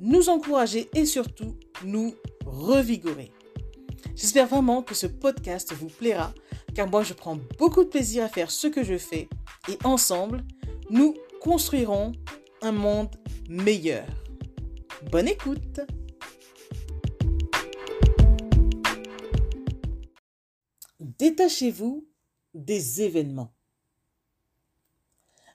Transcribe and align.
nous 0.00 0.28
encourager 0.28 0.88
et 0.94 1.06
surtout 1.06 1.56
nous 1.84 2.14
revigorer. 2.44 3.32
J'espère 4.14 4.46
vraiment 4.46 4.82
que 4.82 4.94
ce 4.94 5.06
podcast 5.06 5.72
vous 5.72 5.88
plaira 5.88 6.32
car 6.74 6.88
moi 6.88 7.02
je 7.02 7.14
prends 7.14 7.38
beaucoup 7.58 7.84
de 7.84 7.88
plaisir 7.88 8.24
à 8.24 8.28
faire 8.28 8.50
ce 8.50 8.66
que 8.66 8.84
je 8.84 8.98
fais 8.98 9.28
et 9.68 9.78
ensemble, 9.84 10.44
nous 10.90 11.14
construirons 11.40 12.12
un 12.62 12.72
monde 12.72 13.14
meilleur. 13.48 14.06
Bonne 15.10 15.28
écoute 15.28 15.80
Détachez-vous 21.00 22.06
des 22.52 23.02
événements. 23.02 23.54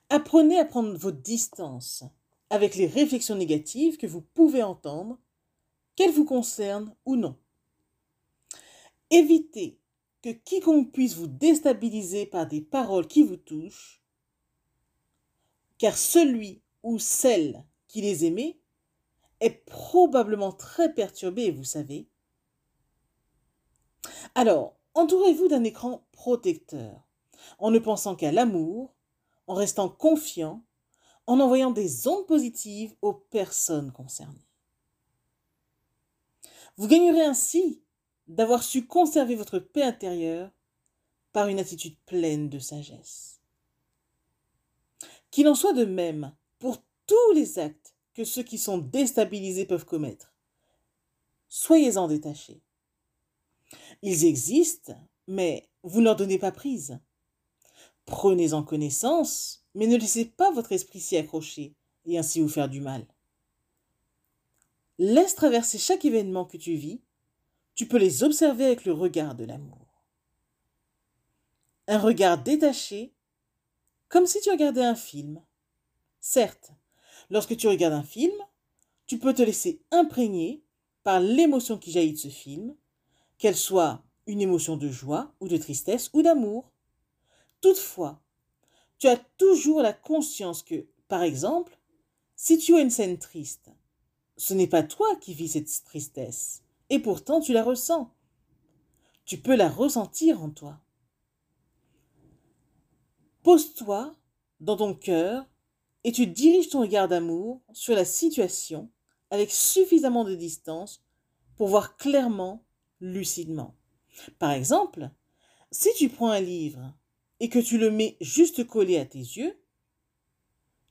Apprenez 0.09 0.59
à 0.59 0.65
prendre 0.65 0.97
votre 0.97 1.21
distance 1.21 2.03
avec 2.51 2.75
les 2.75 2.85
réflexions 2.85 3.35
négatives 3.35 3.97
que 3.97 4.05
vous 4.05 4.21
pouvez 4.21 4.61
entendre, 4.61 5.17
qu'elles 5.95 6.11
vous 6.11 6.25
concernent 6.25 6.93
ou 7.05 7.15
non. 7.15 7.37
Évitez 9.09 9.79
que 10.21 10.31
quiconque 10.31 10.91
puisse 10.91 11.15
vous 11.15 11.27
déstabiliser 11.27 12.25
par 12.25 12.45
des 12.45 12.59
paroles 12.59 13.07
qui 13.07 13.23
vous 13.23 13.37
touchent, 13.37 14.03
car 15.77 15.97
celui 15.97 16.61
ou 16.83 16.99
celle 16.99 17.63
qui 17.87 18.01
les 18.01 18.25
aimait 18.25 18.59
est 19.39 19.65
probablement 19.65 20.51
très 20.51 20.93
perturbé, 20.93 21.51
vous 21.51 21.63
savez. 21.63 22.09
Alors, 24.35 24.75
entourez-vous 24.93 25.47
d'un 25.47 25.63
écran 25.63 26.05
protecteur, 26.11 27.07
en 27.59 27.71
ne 27.71 27.79
pensant 27.79 28.17
qu'à 28.17 28.33
l'amour, 28.33 28.93
en 29.47 29.53
restant 29.53 29.87
confiant, 29.87 30.65
en 31.27 31.39
envoyant 31.39 31.71
des 31.71 32.07
ondes 32.07 32.25
positives 32.25 32.95
aux 33.01 33.13
personnes 33.13 33.91
concernées. 33.91 34.47
Vous 36.77 36.87
gagnerez 36.87 37.23
ainsi 37.23 37.81
d'avoir 38.27 38.63
su 38.63 38.85
conserver 38.85 39.35
votre 39.35 39.59
paix 39.59 39.83
intérieure 39.83 40.51
par 41.33 41.47
une 41.47 41.59
attitude 41.59 41.95
pleine 42.05 42.49
de 42.49 42.59
sagesse. 42.59 43.39
Qu'il 45.29 45.47
en 45.47 45.55
soit 45.55 45.73
de 45.73 45.85
même 45.85 46.33
pour 46.59 46.77
tous 47.05 47.31
les 47.33 47.59
actes 47.59 47.93
que 48.13 48.23
ceux 48.23 48.43
qui 48.43 48.57
sont 48.57 48.77
déstabilisés 48.77 49.65
peuvent 49.65 49.85
commettre. 49.85 50.33
Soyez-en 51.47 52.07
détachés. 52.07 52.61
Ils 54.01 54.25
existent, 54.25 54.95
mais 55.27 55.69
vous 55.83 56.01
n'en 56.01 56.15
donnez 56.15 56.39
pas 56.39 56.51
prise. 56.51 56.99
Prenez-en 58.05 58.63
connaissance, 58.63 59.60
mais 59.75 59.87
ne 59.87 59.97
laissez 59.97 60.25
pas 60.25 60.51
votre 60.51 60.71
esprit 60.71 60.99
s'y 60.99 61.17
accrocher 61.17 61.73
et 62.05 62.17
ainsi 62.17 62.41
vous 62.41 62.49
faire 62.49 62.69
du 62.69 62.81
mal. 62.81 63.05
Laisse 64.97 65.35
traverser 65.35 65.77
chaque 65.77 66.05
événement 66.05 66.45
que 66.45 66.57
tu 66.57 66.75
vis, 66.75 67.01
tu 67.75 67.87
peux 67.87 67.97
les 67.97 68.23
observer 68.23 68.65
avec 68.65 68.85
le 68.85 68.93
regard 68.93 69.35
de 69.35 69.45
l'amour. 69.45 70.03
Un 71.87 71.97
regard 71.97 72.41
détaché, 72.41 73.13
comme 74.09 74.27
si 74.27 74.39
tu 74.41 74.51
regardais 74.51 74.83
un 74.83 74.95
film. 74.95 75.41
Certes, 76.19 76.71
lorsque 77.29 77.57
tu 77.57 77.67
regardes 77.67 77.93
un 77.93 78.03
film, 78.03 78.33
tu 79.07 79.17
peux 79.17 79.33
te 79.33 79.41
laisser 79.41 79.81
imprégner 79.91 80.63
par 81.03 81.19
l'émotion 81.19 81.77
qui 81.77 81.91
jaillit 81.91 82.13
de 82.13 82.17
ce 82.17 82.27
film, 82.27 82.75
qu'elle 83.37 83.55
soit 83.55 84.03
une 84.27 84.41
émotion 84.41 84.77
de 84.77 84.89
joie 84.89 85.33
ou 85.39 85.47
de 85.47 85.57
tristesse 85.57 86.11
ou 86.13 86.21
d'amour. 86.21 86.71
Toutefois, 87.59 88.21
tu 89.01 89.07
as 89.07 89.17
toujours 89.17 89.81
la 89.81 89.93
conscience 89.93 90.61
que, 90.61 90.85
par 91.07 91.23
exemple, 91.23 91.75
si 92.35 92.59
tu 92.59 92.75
as 92.75 92.81
une 92.81 92.91
scène 92.91 93.17
triste, 93.17 93.71
ce 94.37 94.53
n'est 94.53 94.67
pas 94.67 94.83
toi 94.83 95.15
qui 95.15 95.33
vis 95.33 95.47
cette 95.49 95.83
tristesse, 95.85 96.61
et 96.91 96.99
pourtant 96.99 97.41
tu 97.41 97.51
la 97.51 97.63
ressens. 97.63 98.13
Tu 99.25 99.39
peux 99.39 99.55
la 99.55 99.69
ressentir 99.69 100.43
en 100.43 100.51
toi. 100.51 100.79
Pose-toi 103.41 104.15
dans 104.59 104.77
ton 104.77 104.93
cœur 104.93 105.47
et 106.03 106.11
tu 106.11 106.27
diriges 106.27 106.69
ton 106.69 106.81
regard 106.81 107.07
d'amour 107.07 107.59
sur 107.73 107.95
la 107.95 108.05
situation 108.05 108.91
avec 109.31 109.49
suffisamment 109.49 110.25
de 110.25 110.35
distance 110.35 111.03
pour 111.55 111.69
voir 111.69 111.97
clairement, 111.97 112.63
lucidement. 112.99 113.73
Par 114.37 114.51
exemple, 114.51 115.09
si 115.71 115.89
tu 115.97 116.07
prends 116.07 116.29
un 116.29 116.39
livre 116.39 116.93
et 117.41 117.49
que 117.49 117.57
tu 117.57 117.79
le 117.79 117.89
mets 117.89 118.17
juste 118.21 118.67
collé 118.67 118.99
à 118.99 119.05
tes 119.05 119.17
yeux, 119.17 119.59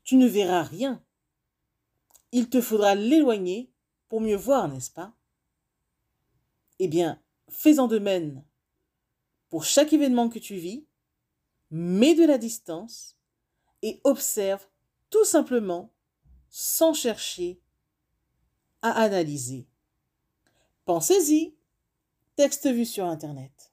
tu 0.03 0.17
ne 0.17 0.27
verras 0.27 0.65
rien. 0.65 1.01
Il 2.33 2.51
te 2.51 2.61
faudra 2.61 2.97
l'éloigner 2.97 3.73
pour 4.09 4.21
mieux 4.21 4.37
voir, 4.37 4.67
n'est-ce 4.67 4.91
pas? 4.91 5.15
Eh 6.81 6.89
bien, 6.89 7.23
fais-en 7.49 7.87
de 7.87 8.01
même. 8.01 8.43
Pour 9.49 9.65
chaque 9.65 9.93
événement 9.93 10.29
que 10.29 10.41
tu 10.41 10.57
vis, 10.57 10.89
mets 11.71 12.17
de 12.17 12.25
la 12.25 12.37
distance 12.37 13.17
et 13.83 14.01
observe 14.03 14.67
tout 15.09 15.25
simplement 15.25 15.95
sans 16.49 16.95
chercher 16.95 17.61
à 18.83 18.91
analyser. 18.91 19.69
Pensez-y. 20.85 21.55
Texte 22.35 22.67
vu 22.67 22.85
sur 22.87 23.05
Internet. 23.05 23.73